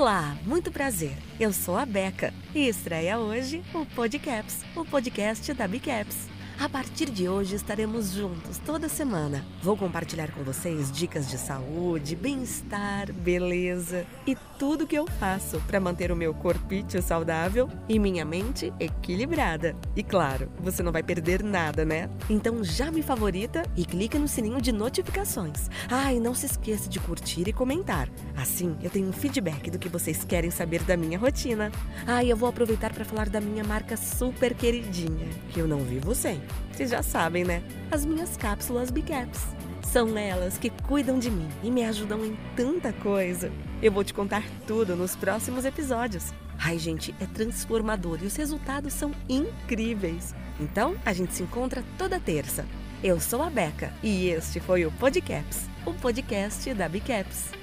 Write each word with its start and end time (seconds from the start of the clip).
Olá, 0.00 0.38
muito 0.46 0.70
prazer. 0.70 1.16
Eu 1.40 1.52
sou 1.52 1.76
a 1.76 1.84
Beca 1.84 2.32
e 2.54 2.68
estreia 2.68 3.18
hoje 3.18 3.64
o 3.74 3.84
Podcaps, 3.84 4.64
o 4.76 4.84
podcast 4.84 5.52
da 5.52 5.66
Bicaps. 5.66 6.28
A 6.60 6.68
partir 6.68 7.08
de 7.08 7.28
hoje 7.28 7.54
estaremos 7.54 8.10
juntos 8.10 8.58
toda 8.58 8.88
semana. 8.88 9.44
Vou 9.62 9.76
compartilhar 9.76 10.32
com 10.32 10.42
vocês 10.42 10.90
dicas 10.90 11.28
de 11.28 11.38
saúde, 11.38 12.16
bem-estar, 12.16 13.12
beleza 13.12 14.04
e 14.26 14.36
tudo 14.58 14.86
que 14.86 14.98
eu 14.98 15.06
faço 15.06 15.60
para 15.68 15.78
manter 15.78 16.10
o 16.10 16.16
meu 16.16 16.34
corpite 16.34 17.00
saudável 17.00 17.68
e 17.88 17.96
minha 17.96 18.24
mente 18.24 18.72
equilibrada. 18.80 19.76
E 19.94 20.02
claro, 20.02 20.50
você 20.58 20.82
não 20.82 20.90
vai 20.90 21.02
perder 21.02 21.44
nada, 21.44 21.84
né? 21.84 22.10
Então 22.28 22.64
já 22.64 22.90
me 22.90 23.02
favorita 23.02 23.62
e 23.76 23.84
clica 23.84 24.18
no 24.18 24.26
sininho 24.26 24.60
de 24.60 24.72
notificações. 24.72 25.70
Ah, 25.88 26.12
e 26.12 26.18
não 26.18 26.34
se 26.34 26.46
esqueça 26.46 26.88
de 26.88 26.98
curtir 26.98 27.48
e 27.48 27.52
comentar. 27.52 28.08
Assim 28.38 28.76
eu 28.80 28.88
tenho 28.88 29.08
um 29.08 29.12
feedback 29.12 29.68
do 29.68 29.80
que 29.80 29.88
vocês 29.88 30.22
querem 30.22 30.48
saber 30.48 30.80
da 30.84 30.96
minha 30.96 31.18
rotina. 31.18 31.72
Ah, 32.06 32.22
e 32.22 32.30
eu 32.30 32.36
vou 32.36 32.48
aproveitar 32.48 32.92
para 32.92 33.04
falar 33.04 33.28
da 33.28 33.40
minha 33.40 33.64
marca 33.64 33.96
super 33.96 34.54
queridinha, 34.54 35.28
que 35.50 35.58
eu 35.58 35.66
não 35.66 35.80
vivo 35.80 36.14
sem. 36.14 36.40
Vocês 36.72 36.90
já 36.90 37.02
sabem, 37.02 37.42
né? 37.44 37.64
As 37.90 38.06
minhas 38.06 38.36
cápsulas 38.36 38.92
Bicaps. 38.92 39.40
São 39.82 40.16
elas 40.16 40.56
que 40.56 40.70
cuidam 40.70 41.18
de 41.18 41.30
mim 41.30 41.48
e 41.64 41.70
me 41.70 41.84
ajudam 41.84 42.24
em 42.24 42.38
tanta 42.54 42.92
coisa. 42.92 43.50
Eu 43.82 43.90
vou 43.90 44.04
te 44.04 44.14
contar 44.14 44.44
tudo 44.68 44.94
nos 44.94 45.16
próximos 45.16 45.64
episódios. 45.64 46.32
Ai, 46.60 46.78
gente, 46.78 47.12
é 47.18 47.26
transformador 47.26 48.20
e 48.22 48.26
os 48.26 48.36
resultados 48.36 48.92
são 48.92 49.10
incríveis. 49.28 50.32
Então, 50.60 50.94
a 51.04 51.12
gente 51.12 51.34
se 51.34 51.42
encontra 51.42 51.82
toda 51.96 52.20
terça. 52.20 52.64
Eu 53.02 53.18
sou 53.18 53.42
a 53.42 53.50
Beca 53.50 53.92
e 54.00 54.28
este 54.28 54.60
foi 54.60 54.84
o 54.84 54.92
Podcaps, 54.92 55.68
o 55.84 55.92
podcast 55.94 56.72
da 56.74 56.88
Bicaps. 56.88 57.57